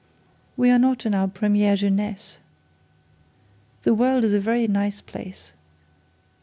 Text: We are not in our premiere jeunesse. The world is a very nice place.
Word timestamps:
We 0.57 0.71
are 0.71 0.79
not 0.79 1.05
in 1.05 1.13
our 1.13 1.27
premiere 1.27 1.75
jeunesse. 1.75 2.39
The 3.83 3.93
world 3.93 4.23
is 4.23 4.33
a 4.33 4.39
very 4.39 4.67
nice 4.67 4.99
place. 4.99 5.51